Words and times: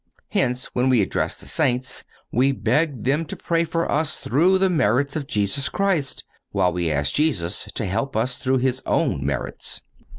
(207) 0.31 0.41
Hence, 0.55 0.65
when 0.73 0.89
we 0.89 0.99
address 1.03 1.39
the 1.39 1.47
saints, 1.47 2.03
we 2.31 2.51
beg 2.51 3.03
them 3.03 3.23
to 3.23 3.35
pray 3.35 3.63
for 3.63 3.87
us 3.91 4.17
through 4.17 4.57
the 4.57 4.67
merits 4.67 5.15
of 5.15 5.27
Jesus 5.27 5.69
Christ, 5.69 6.23
while 6.49 6.73
we 6.73 6.89
ask 6.89 7.13
Jesus 7.13 7.65
to 7.75 7.85
help 7.85 8.15
up 8.15 8.29
through 8.29 8.57
His 8.57 8.81
own 8.87 9.23
merits. 9.23 9.81